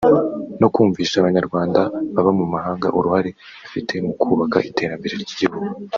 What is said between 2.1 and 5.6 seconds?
baba mu mahanga uruhare bafite mu kubaka iterambere ry’igihugu